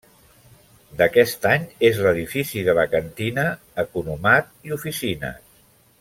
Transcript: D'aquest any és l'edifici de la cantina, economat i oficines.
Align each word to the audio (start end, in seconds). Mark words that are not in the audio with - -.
D'aquest 1.01 1.43
any 1.49 1.67
és 1.91 1.99
l'edifici 2.05 2.63
de 2.69 2.75
la 2.81 2.85
cantina, 2.95 3.43
economat 3.87 4.49
i 4.71 4.79
oficines. 4.81 5.59